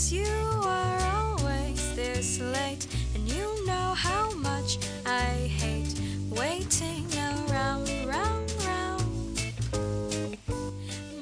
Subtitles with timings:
[0.00, 0.32] Cause you
[0.64, 5.28] are always this late, and you know how much I
[5.60, 5.92] hate
[6.30, 9.42] waiting around, round, round.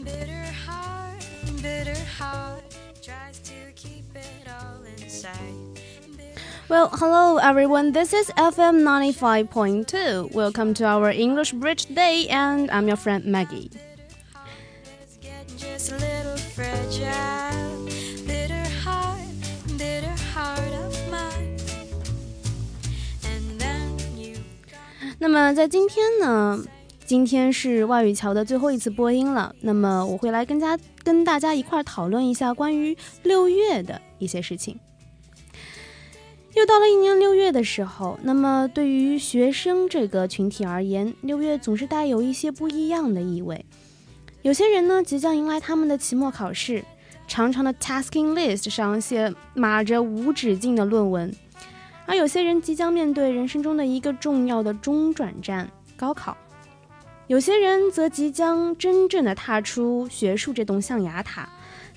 [0.04, 1.27] Bitter heart,
[1.61, 2.62] bitter heart
[3.03, 5.83] tries to keep it all inside.
[6.69, 7.90] Well, hello everyone.
[7.90, 10.33] This is FM 95.2.
[10.33, 13.72] Welcome to our English Bridge Day, and I'm your friend Maggie.
[25.20, 26.64] 那么在今天呢，
[27.04, 29.52] 今天是外语桥的最后一次播音了。
[29.62, 34.78] 那么我会来跟家跟大家一块儿讨论一下关于六月的一些事情。
[36.54, 43.64] 又到了一年六月的时候，那么对于学生这个群体而言，六月总是带有一些不一样的意味。
[44.42, 46.84] 有些人呢，即将迎来他们的期末考试，
[47.26, 51.34] 长长的 tasking list 上写码着无止境的论文，
[52.09, 56.34] 而有些人即将面对人生中的一个重要的中转站——高考。
[57.26, 61.46] 有些人则即将真正的踏出学术这栋象牙塔，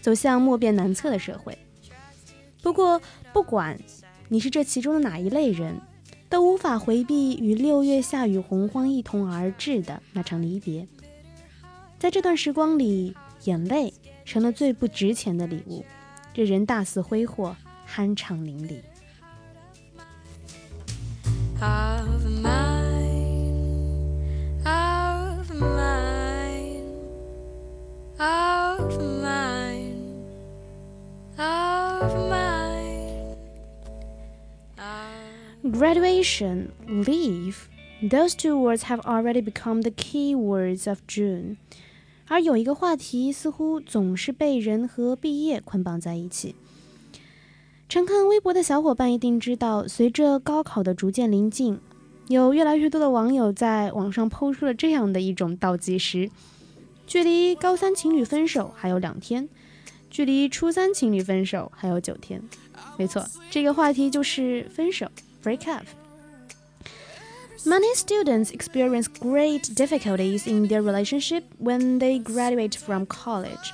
[0.01, 1.57] 走向莫辩难测的社会。
[2.61, 3.79] 不过，不管
[4.27, 5.79] 你是这其中的哪一类人，
[6.27, 10.85] 都无法回避与六月下雨洪荒一同而至的那场离别。
[11.97, 13.15] 在这段时光里，
[13.45, 13.93] 眼泪
[14.25, 15.85] 成了最不值钱的礼物，
[16.33, 17.55] 这人大肆挥霍，
[17.89, 18.81] 酣畅淋漓。
[21.60, 23.52] of mine,
[24.64, 26.84] of mine,
[28.18, 30.04] of mine,
[31.38, 33.36] of mine.
[34.78, 37.68] Of Graduation, leave,
[38.02, 41.56] those two words have already become the key words of June。
[42.28, 46.56] 而有一个话题似乎总是被人和毕业捆绑在一起。
[47.91, 51.77] 常看微博的小伙伴一定知道，随着高考的逐渐临近，
[52.29, 56.29] 有越来越多的网友在网上抛出了这样的一种倒计时：
[57.05, 59.49] 距离高三情侣分手还有两天，
[60.09, 62.41] 距离初三情侣分手还有九天。
[62.95, 65.11] 没错，这个话题就是分手
[65.43, 65.83] （break up）。
[67.65, 73.73] Many students experience great difficulties in their relationship when they graduate from college.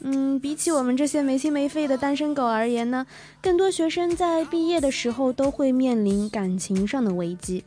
[0.00, 3.06] 嗯，比起我们这些没心没肺的单身狗而言呢，
[3.42, 7.64] 更多学生在毕业的时候都会面临感情上的危机，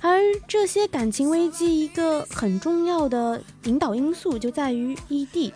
[0.00, 5.54] 而这些感情危机一个很重要的引导因素就在于异地。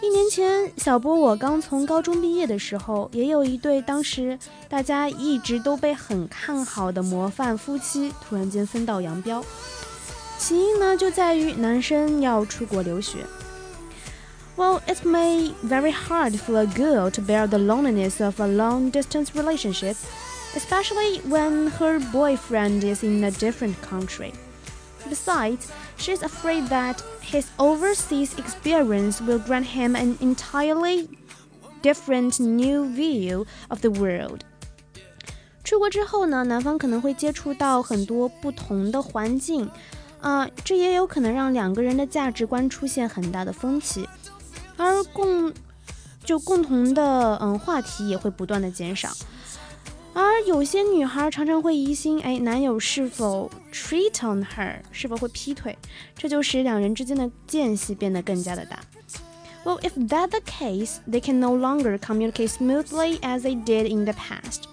[0.00, 4.36] 一年前，小波我刚从高中毕业的时候，也有一对当时
[4.68, 9.42] 大家一直都被很看好的模范夫妻突然间分道扬镳。
[10.36, 13.18] 起因呢，就在于男生要出国留学。
[14.57, 19.95] Well, it may very hard for a girl to bear the loneliness of a long-distance relationship,
[20.55, 24.33] especially when her boyfriend is in a different country.
[25.07, 31.07] Besides, she's afraid that his overseas experience will grant him an entirely
[31.81, 34.43] different new view of the world.
[35.63, 39.69] 出国之后呢，男方可能会接触到很多不同的环境，
[40.19, 44.07] 啊、这也有可能让两个人的价值观出现很大的分歧，
[44.77, 45.53] 而共
[46.23, 49.09] 就共同的嗯话题也会不断的减少。
[50.13, 55.77] 而有些女孩常常会疑心，哎，男友是否 cheat on her，是否会劈腿，
[56.17, 58.79] 这就使两人之间的间隙变得更加的大。
[59.63, 64.13] Well, if that the case, they can no longer communicate smoothly as they did in the
[64.13, 64.63] past.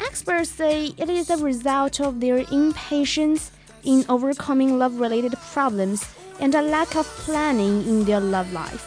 [0.00, 3.50] Experts say it is a result of their impatience
[3.82, 6.02] in overcoming love-related problems
[6.38, 8.82] and a lack of planning in their love life.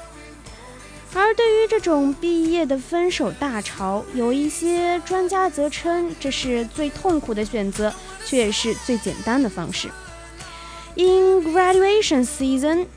[1.15, 7.93] 而对于这种毕业的分手大潮，有一些专家则称这是最痛苦的选择，
[8.25, 9.89] 却也是最简单的方式。
[10.95, 12.87] In graduation season,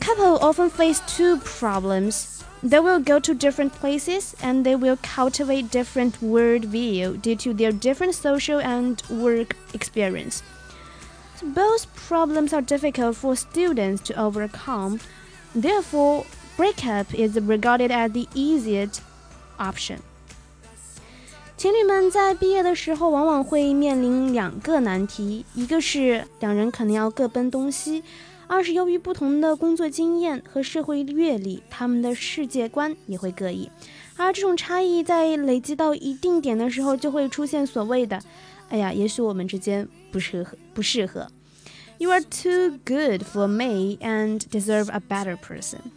[0.00, 2.36] couple often face two problems.
[2.62, 7.72] They will go to different places and they will cultivate different worldview due to their
[7.72, 10.40] different social and work experience.
[11.40, 15.00] So both problems are difficult for students to overcome.
[15.54, 16.24] Therefore,
[16.56, 19.00] breakup is regarded as the easiest
[19.58, 19.98] option.
[21.58, 28.02] 情侣们在毕业的时候，往往会面临两个难题，一个是两人可能要各奔东西，
[28.46, 33.70] 二是由于不同的工作经验和社会阅历，他们的世界观也会各异，
[34.16, 38.20] 而这种差异在累积到一定点的时候，就会出现所谓的“
[38.68, 41.28] 哎呀，也许我们之间 不适合，不适合。”
[41.98, 45.92] You are too good for me and deserve a better person.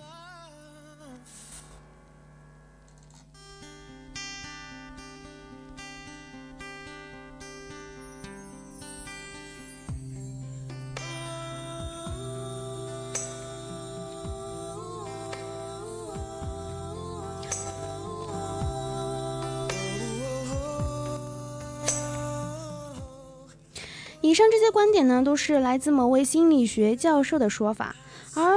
[24.24, 27.96] 以上这些观点呢，都是来自某位心理学教授的说法，
[28.36, 28.56] 而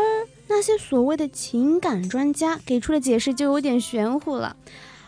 [0.49, 4.57] 那些所谓的情感专家给出的解释就有点玄乎了。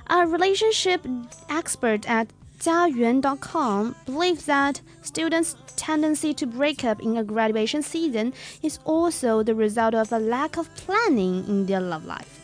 [0.05, 1.00] A relationship
[1.49, 2.26] expert at
[2.58, 8.32] 家园 .com believes that students' tendency to break up in a graduation season
[8.62, 12.38] is also the result of a lack of planning in their love life.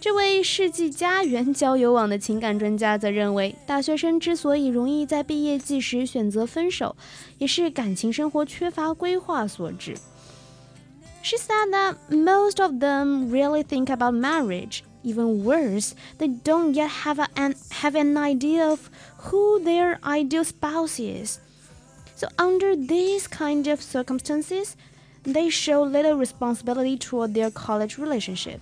[0.00, 6.94] 这位世纪家园交友网的情感专家则认为，大学生之所以容易在毕业季时选择分手，
[7.38, 9.96] 也是感情生活缺乏规划所致。
[11.22, 14.80] She said that most of them really think about marriage.
[15.02, 18.78] Even worse, they don't yet have an have an idea of
[19.28, 21.38] who their ideal spouse is.
[22.16, 24.74] So under these kind of circumstances,
[25.24, 28.60] they show little responsibility toward their college relationship.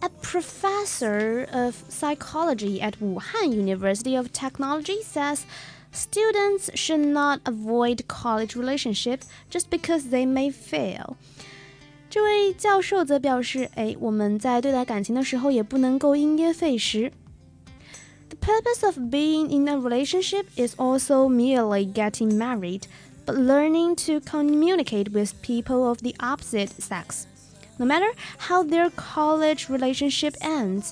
[0.00, 5.46] But a professor of psychology at Wuhan University of Technology says
[5.92, 11.16] students should not avoid college relationship just because they may fail.
[12.08, 17.12] 这位教授则表示：“哎，我们在对待感情的时候也不能够因噎废食。”
[18.28, 22.82] The purpose of being in a relationship is also merely getting married,
[23.24, 27.26] but learning to communicate with people of the opposite sex.
[27.81, 30.91] No matter how their college relationship ends,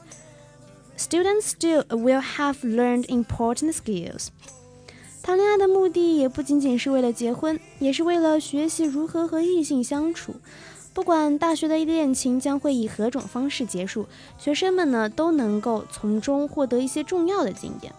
[0.97, 4.29] students still will have learned important skills.
[5.21, 10.33] 谈恋爱的目的也不仅仅是为了结婚，也是为了学习如何和异性相处。
[10.91, 14.07] 不管大学的恋情将会以何种方式结束，
[14.39, 17.93] 学生们呢都能够从中获得一些重要的经验。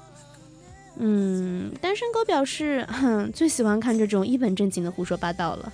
[0.96, 5.72] 嗯，单身狗表示，哼，最喜欢看这种一本正经的胡说八道了。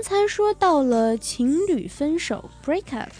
[0.00, 3.12] 刚才说到了情侣分手 break up，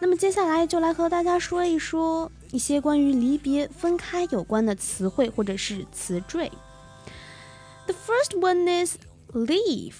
[0.00, 6.52] 那么接下来就来和大家说一说一些关于离别、分开有关的词汇或者是词缀。
[7.86, 8.98] The first one is
[9.32, 9.94] leave。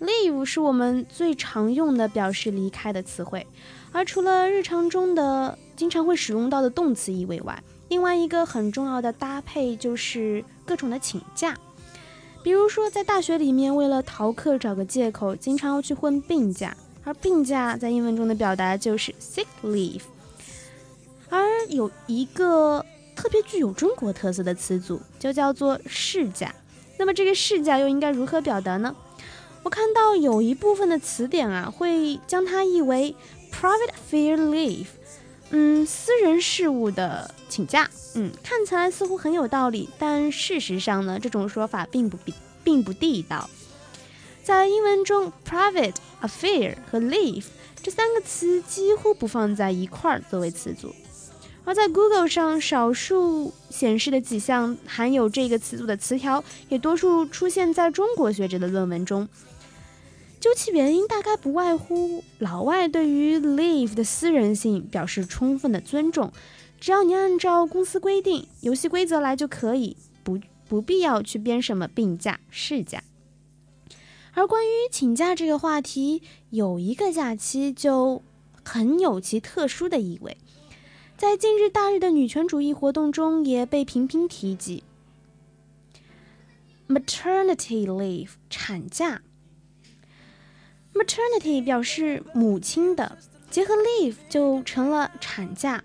[0.00, 3.46] leave 是我们最常用的表示离开的词汇，
[3.92, 11.54] 而除了日常中的经常会使用到的动词意味外，另外一个很重要的搭配就是各种的请假。
[12.46, 20.02] 比如说，在大学里面，为了逃课找个借口，经常要去混病假，而病假在英文中的表达就是 sick leave。
[21.28, 26.54] 而有一个特别具有中国特色的词组，就叫做事假。
[27.00, 28.94] 那么这个事假又应该如何表达呢？
[29.64, 33.16] 我看到有一部分的词典啊，会将它译为
[33.52, 34.86] private fear leave。
[35.50, 42.34] 嗯，私人事务的请假，嗯，看起来似乎很有道理，但事实上呢，这种说法并不并
[42.64, 43.48] 并不地道。
[44.42, 47.44] 在英文中，private affair 和 leave
[47.82, 50.94] 这三个词几乎不放在一块儿作为词组，
[51.64, 59.28] 而在 Google 上，少数显示的几项含有这个词组的词条，也多数出现在中国学者的论文中。
[60.46, 66.32] 究其原因，大概不外乎老外对于 leave 的私人性表示充分的尊重，
[66.78, 70.38] 只要你按照公司规定、游戏规则来就可以，不
[70.68, 73.02] 不必要去编什么病假、事假。
[74.34, 78.22] 而关于请假这个话题，有一个假期就
[78.62, 80.36] 很有其特殊的意味，
[81.16, 84.84] 在近日大日的女权主义活动中也被频频提及
[86.86, 89.22] ：maternity leave 产假。
[90.96, 93.18] Maternity 表示母亲的，
[93.50, 95.84] 结合 leave 就成了产假。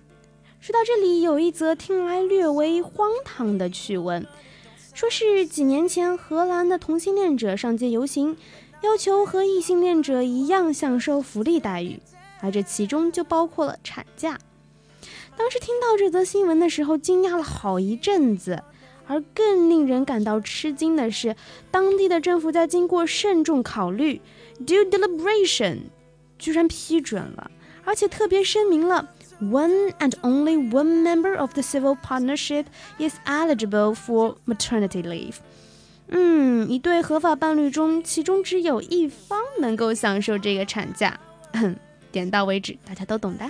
[0.61, 4.25] 说到这里，有一则听来略微荒唐的趣闻，
[4.93, 8.37] 说是几年前荷兰的同性恋者上街游行，
[8.83, 11.99] 要求和异性恋者一样享受福利待遇，
[12.39, 14.39] 而这其中就包括了产假。
[15.35, 18.63] 当时听到这则新闻的时候，惊讶了好一阵子。
[19.07, 21.35] 而更令人感到吃惊的是，
[21.69, 24.21] 当地的政府在经过慎重考虑。
[24.65, 25.79] Due deliberation，
[26.37, 27.51] 居然批准了，
[27.83, 29.09] 而且特别声明了
[29.41, 32.65] ，one and only one member of the civil partnership
[32.99, 35.35] is eligible for maternity leave。
[36.09, 41.19] 嗯，一对合法伴侣中，其中只有一方能够享受这个产假。
[41.53, 41.75] 哼
[42.11, 43.49] 点到为止，大家都懂的。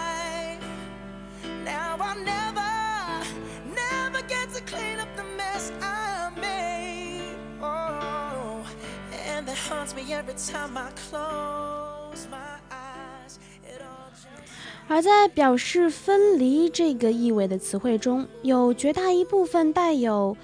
[14.87, 20.35] 而在表示分离这个意味的词汇中，有绝大一部分带有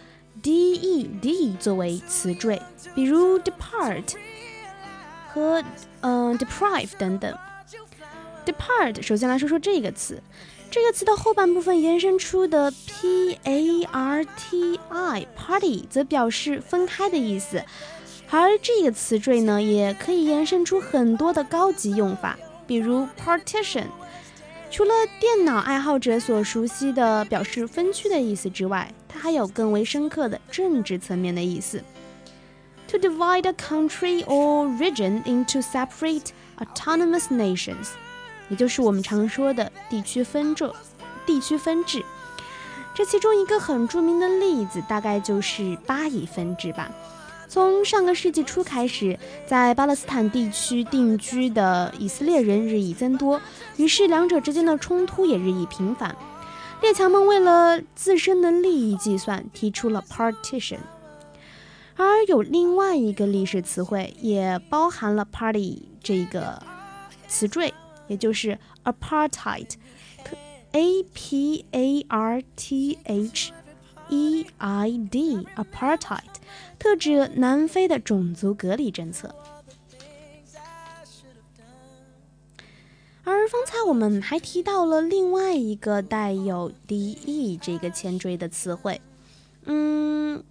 [0.42, 2.62] d-e-d 作为词缀，
[2.96, 4.16] 比如 depart
[5.34, 5.64] 和
[6.02, 7.38] 嗯、deprive 等等。
[8.46, 10.24] depart 首先来说说这个词，
[10.72, 13.68] 这个词的后半部分延伸出的 p-a-r-t-i
[15.36, 17.62] party 则表示分开的意思，
[18.30, 23.86] 而这个词缀呢，也可以延伸出很多的高级用法，比如 partition。
[24.70, 31.82] 除了电脑爱好者所熟悉的表示分区的意思之外，它还有更为深刻的政治层面的意思。
[32.90, 36.28] To divide a country or region into separate
[36.60, 37.88] autonomous nations，
[38.50, 40.70] 也就是我们常说的地区分治。
[41.26, 42.04] 地区分治，
[42.94, 46.90] 这其中一个很著名的例子，大概就是巴以分治吧。
[47.48, 53.40] 从上个世纪初开始，在巴勒斯坦地区定居的以色列人日益增多，
[53.78, 56.16] 于是两者之间的冲突也日益频繁。
[56.82, 60.80] 列强们为了自身的利益计算，提出了 partition。
[61.96, 66.62] 而有另外一个历史词汇，也包含了 party 这个
[67.28, 67.74] 词缀，
[68.08, 73.52] 也就是 apartheid，a p a r t h
[74.10, 76.37] e i d，apartheid。
[76.80, 79.34] 特指南非的种族隔离政策。
[83.24, 89.02] 而方才我们还提到了另外一个带有 de 这个前缀的词汇，
[89.66, 90.42] 嗯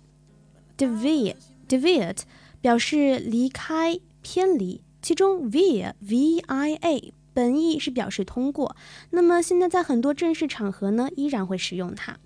[0.76, 2.18] ，deviate，deviate
[2.60, 8.76] 表示离开、偏离，其中 via，v-i-a 本意是表示通过，
[9.08, 12.18] 那么现在在很多正式场合呢，依然会使用它。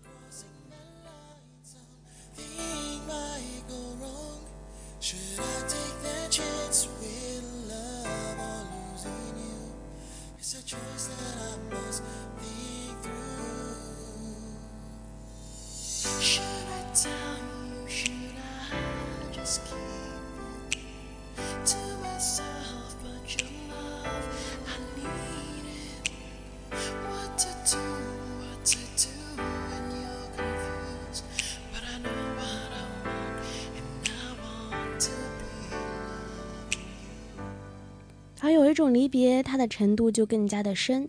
[38.92, 41.08] 离别，它的程度就更加的深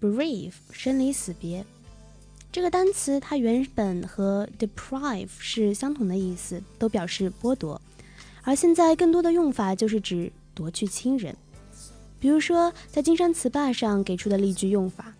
[0.00, 1.64] ，bereave 生离死别。
[2.50, 7.80] 这个单词它原本和 deprive 是相同的意思，都表示剥夺，
[8.42, 11.36] 而现在更多的用法就是指夺去亲人。
[12.18, 15.14] 比如说，在金山词霸上给出的例句用法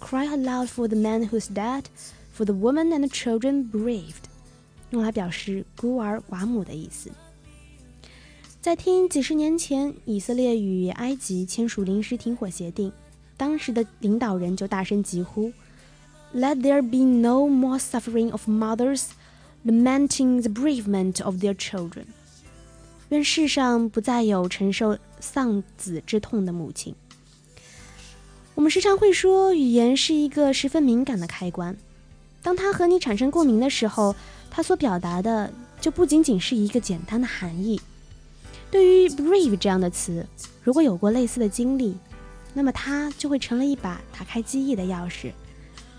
[0.00, 1.84] ：cry aloud for the man who's dead,
[2.36, 4.24] for the woman and children bereaved，
[4.90, 7.10] 用来表示孤儿寡母的意思。
[8.62, 12.92] 在听几十年前以色列与埃及签署临时停火协定，
[13.36, 15.52] 当时的领导人就大声疾呼
[16.32, 19.06] ：“Let there be no more suffering of mothers
[19.66, 22.04] lamenting the bereavement of their children。”
[23.10, 26.94] 愿世上不再有承受丧子之痛的母亲。
[28.54, 31.76] 我们时常会说，语言是一个十分敏感的开关，
[32.42, 34.14] 当它和你产生共鸣的时候，
[34.52, 37.80] 它所表达的就不仅仅是一个简单的含义。
[38.72, 40.26] 对于 brave 这样的词，
[40.64, 41.94] 如果有过类似的经历，
[42.54, 45.30] 那么它就会成了一把打开记忆的钥匙。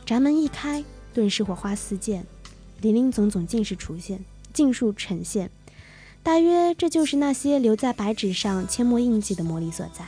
[0.03, 2.25] 闸门一开，顿时火花四溅，
[2.81, 5.51] 林林总总尽是出现，尽数呈现。
[6.23, 10.03] 大约这就是那些留在白纸上阡陌印记的魔力所在。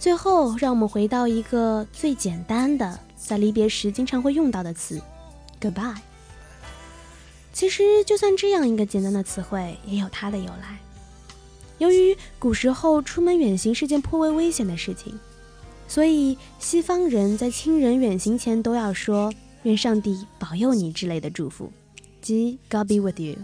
[0.00, 5.02] 最后，让我们回到一个最简单的，在离别时经常会用到的词
[5.60, 5.98] ：goodbye。
[7.54, 10.80] 其实，就算这样一个简单的词汇，也有它的由来。
[11.78, 15.16] 由于古时候出门远行是件颇为危险的事情，
[15.86, 19.32] 所以西方人在亲人远行前都要说
[19.62, 21.70] “愿上帝保佑你”之类的祝福，
[22.20, 23.36] 即 “God be with you”。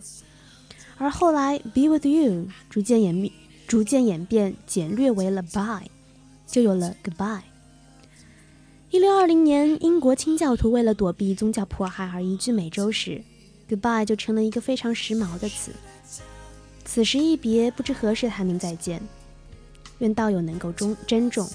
[0.99, 3.33] 而后来 “be with you” 逐渐演变，
[3.69, 5.87] 逐渐演变，简略为了 “bye”，
[6.49, 7.43] 就有了 “goodbye”。
[8.91, 13.23] 一六二零年，英国清教徒为了躲避宗教迫害而移居美洲时
[13.71, 15.71] ，“goodbye” 就成了一个非常时髦的词。
[16.85, 19.01] 此时一别，不知何时还能再见。
[20.01, 21.49] 愿道友能够珍珍重。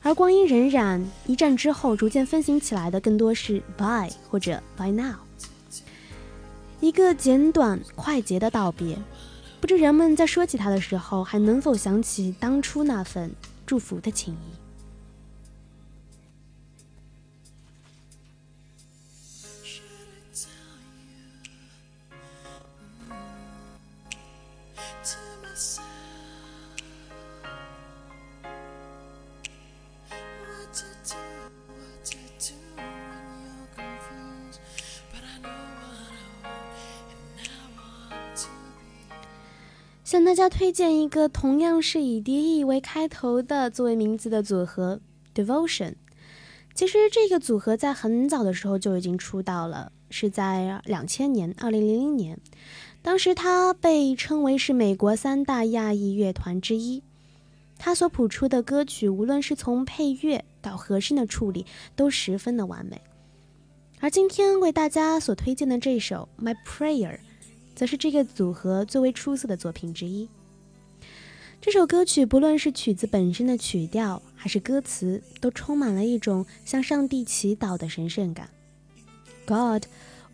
[0.00, 5.16] 而光阴荏苒，一战之后逐渐分行起来的更多是 bye 或者 By now，
[6.80, 8.96] 一个简短快捷的道别。
[9.60, 13.32] 不知人们在说起它的时候，还能否想起当初那份
[13.66, 14.57] 祝福的情谊？
[40.04, 45.00] 向大家推荐一个同样是以 D E 为开头的作为名字的组合
[45.34, 45.96] Devotion。
[46.74, 52.38] 其实这个组合在很早的时候就已经出道了，是在两千年，二零零零年。
[53.08, 57.02] 当时他被称为是美国三大亚裔乐团之一。
[57.78, 61.64] 他所谱出的歌曲，无论是从配乐到和声的处理，
[61.96, 63.00] 都十分的完美。
[64.00, 67.12] 而今天为大家所推荐的这首《My Prayer》。
[67.74, 70.28] 则是这个组合最为出色的作品之一。
[71.62, 78.50] 这首歌曲不论是曲子本身的曲调，还是歌词，都充满了一种向上帝祈祷的神圣感。
[79.46, 79.86] God,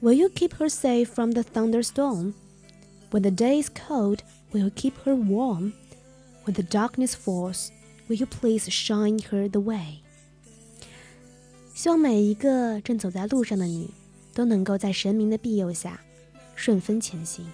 [0.02, 2.32] will you keep her safe from the thunderstorm?
[3.13, 5.73] When the day is cold, will you keep her warm?
[6.45, 7.71] When the darkness falls,
[8.07, 10.01] will you please shine her the way?
[11.73, 13.93] 希望每一个正走在路上的你，
[14.33, 15.99] 都能够在神明的庇佑下。
[16.55, 17.45] 顺风前行。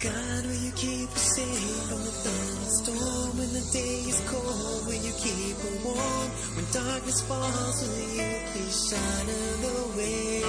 [0.00, 3.36] God, will you keep us safe from the thunderstorm?
[3.36, 6.28] When the day is cold, will you keep her warm?
[6.56, 9.28] When darkness falls, will you please shine
[9.60, 10.40] the way?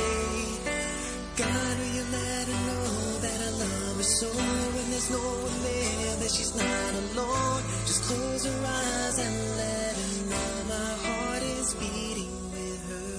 [1.36, 4.28] God, will you let her know that I love her so?
[4.28, 7.64] When there's no one there, that she's not alone.
[7.86, 12.34] Just close her eyes and let her know my heart is beating.
[12.54, 13.12] with her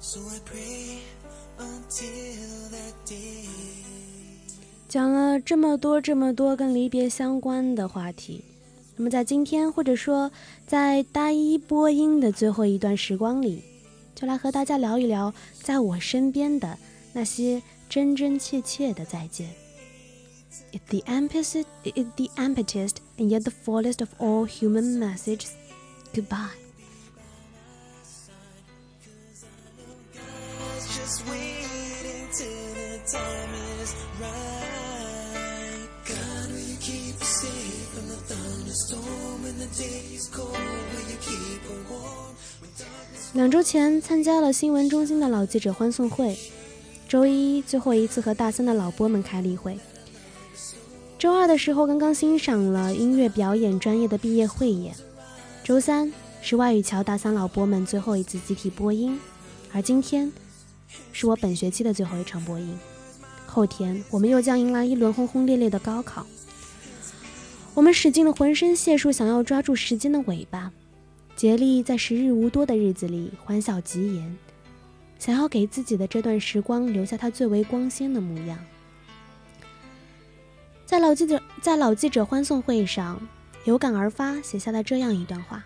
[0.00, 0.98] so i pray
[1.58, 3.44] until that day
[4.88, 8.42] 讲了这么多这么多跟离别相关的话题，
[8.98, 10.30] 那么在今天或者说
[10.66, 13.62] 在大一播音的最后一段时光里，
[14.14, 15.32] 就来和大家聊一聊
[15.62, 16.76] 在我身边的
[17.12, 19.48] 那些真真切切的再见。
[20.72, 25.52] It's the empest it's the empest and yet the fullest of all human messages.
[26.12, 26.67] Goodbye.
[43.34, 46.36] 两周前参加了新闻中心的老记者欢送会，
[47.06, 49.78] 周一最后一次和大三的老播们开例会。
[51.18, 54.94] 周二的时候刚刚欣赏了音乐表演专业的毕业汇演，
[55.62, 56.10] 周三
[56.40, 59.20] 是外语桥大三老播们最后一次集体播音，
[59.72, 60.32] 而今天
[61.12, 62.78] 是我本学期的最后一场播音。
[63.46, 66.26] 后天，我们又将迎来一轮轰轰烈烈的高考。
[67.74, 70.72] 我们使尽了浑身解数，想要抓住时间的尾巴，
[71.38, 74.36] 竭力在时日无多的日子里欢笑极颜，
[75.20, 78.58] 想要给自己的这段时光留下他最为光鲜的模样。
[80.84, 83.24] 在老记者在老记者欢送会上，
[83.64, 85.64] 有感而发写下了这样一段话：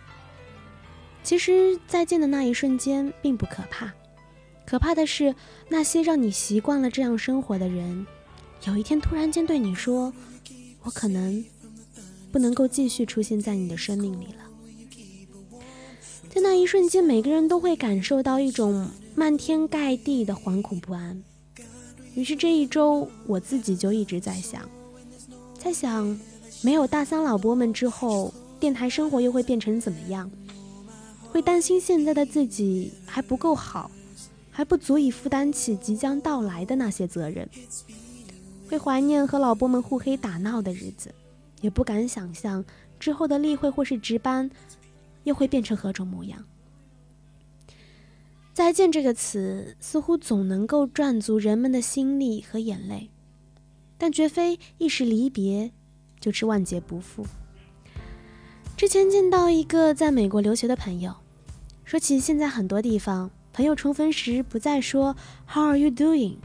[1.25, 3.91] 其实再见的那一瞬间并不可怕，
[4.67, 5.35] 可怕的是
[5.71, 8.07] 那些让你习惯了这样生活的人，
[8.67, 10.13] 有一天突然间对你说
[10.85, 11.43] ：“我可能
[12.31, 14.41] 不能够继续出现在你的生命里了。”
[16.43, 21.23] 那一瞬间，每个人都会感受到一种漫天盖地的惶恐不安。
[22.15, 24.69] 于是这一周，我自己就一直在想，
[25.57, 26.19] 在想，
[26.61, 30.29] 没有大三老伯们之后，电台生活又会变成怎么样？
[31.31, 33.89] 会担心现在的自己还不够好，
[34.51, 37.49] 还不足以负担起即将到来的那些责任。
[38.69, 41.15] 会怀念和老伯们互黑打闹的日子，
[41.61, 42.65] 也不敢想象
[42.99, 44.51] 之后的例会或是值班。
[45.25, 46.45] 又会变成何种模样？
[48.53, 53.11] 再见这个词似乎总能够赚足人们的心力和眼泪，
[53.97, 55.73] 但绝非一时离别
[56.21, 57.27] 就是万劫不复。
[58.77, 61.15] 之前见到一个在美国留学的朋友，
[61.85, 65.17] 说起现在很多地方朋友重逢时不再说
[65.49, 66.37] “How are you doing”，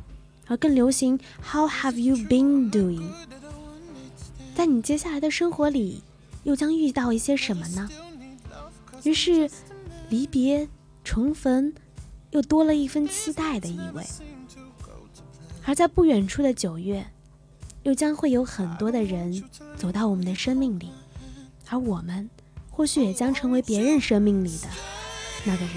[0.45, 3.03] 而更流行 “How have you been doing”。
[4.55, 6.03] 在你接下来的生活里，
[6.43, 7.89] 又将遇到一些什么呢？
[9.03, 9.49] 于是，
[10.09, 10.67] 离别、
[11.03, 11.73] 重逢，
[12.31, 14.03] 又多了一份期待的意味。
[15.65, 17.05] 而在不远处的九月，
[17.83, 19.43] 又将会有很多的人
[19.75, 20.89] 走到我们的生命里，
[21.69, 22.29] 而我们，
[22.69, 24.67] 或许也将成为别人生命里的
[25.45, 25.73] 那个人。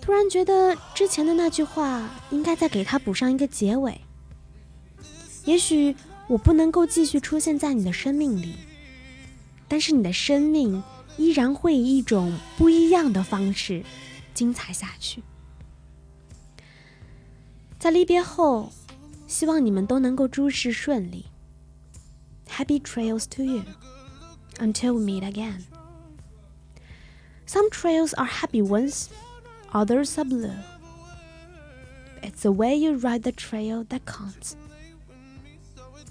[0.00, 4.00] 突然觉得之前的那句话应该再给他补上一个结尾。
[5.44, 5.94] 也许
[6.26, 8.56] 我不能够继续出现在你的生命里。
[9.71, 10.83] 但是你的生命
[11.17, 13.83] 依然会以一种不一样的方式
[14.33, 15.23] 精彩下去。
[17.79, 18.71] 在离别后，
[19.27, 21.25] 希望你们都能够诸事顺利。
[22.49, 23.63] Happy trails to you
[24.57, 25.63] until we meet again.
[27.45, 29.07] Some trails are happy ones,
[29.71, 30.55] others are blue.
[32.21, 34.53] It's the way you ride the trail that counts.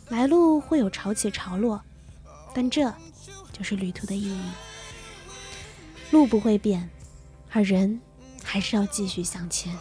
[0.09, 1.83] 来路会有潮起潮落，
[2.55, 2.93] 但这。
[3.62, 4.42] 就是旅途的意义，
[6.10, 6.90] 路不会变，
[7.52, 8.02] 而人
[8.44, 9.72] 还是要继续向前。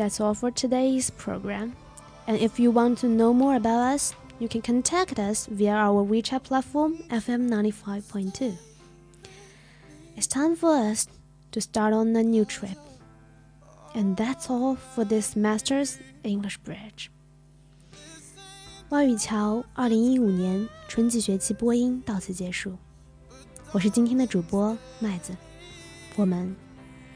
[0.00, 1.74] that's all for today's program.
[2.26, 6.04] And if you want to know more about us, you can contact us via our
[6.04, 8.54] WeChat platform FM 95.2.
[10.16, 11.06] It's time for us
[11.52, 12.78] to start on a new trip.
[13.94, 17.10] And that's all for this Master's English Bridge.
[18.90, 22.76] 外语桥二零一五年春季学期播音到此结束，
[23.72, 25.36] 我是今天的主播麦子，
[26.14, 26.54] 我们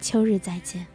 [0.01, 0.94] 秋日再见。